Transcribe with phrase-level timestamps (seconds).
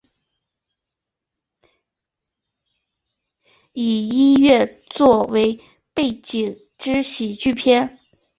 [3.73, 5.59] 以医院作为
[5.93, 7.99] 背景之喜剧片。